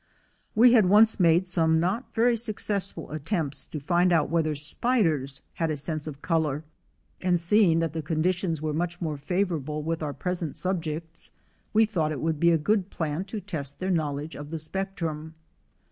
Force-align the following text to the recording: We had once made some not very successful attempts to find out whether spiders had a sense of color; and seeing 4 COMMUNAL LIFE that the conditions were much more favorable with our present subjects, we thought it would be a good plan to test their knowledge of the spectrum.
We 0.55 0.73
had 0.73 0.87
once 0.89 1.19
made 1.19 1.47
some 1.47 1.79
not 1.79 2.11
very 2.15 2.35
successful 2.35 3.11
attempts 3.11 3.67
to 3.67 3.79
find 3.79 4.11
out 4.11 4.31
whether 4.31 4.55
spiders 4.55 5.43
had 5.53 5.69
a 5.69 5.77
sense 5.77 6.07
of 6.07 6.23
color; 6.23 6.63
and 7.21 7.39
seeing 7.39 7.65
4 7.65 7.67
COMMUNAL 7.67 7.77
LIFE 7.77 7.79
that 7.93 7.99
the 7.99 8.01
conditions 8.01 8.61
were 8.63 8.73
much 8.73 8.99
more 8.99 9.17
favorable 9.19 9.83
with 9.83 10.01
our 10.01 10.13
present 10.15 10.55
subjects, 10.57 11.29
we 11.71 11.85
thought 11.85 12.11
it 12.11 12.19
would 12.21 12.39
be 12.39 12.49
a 12.49 12.57
good 12.57 12.89
plan 12.89 13.25
to 13.25 13.39
test 13.39 13.77
their 13.77 13.91
knowledge 13.91 14.35
of 14.35 14.49
the 14.49 14.57
spectrum. 14.57 15.35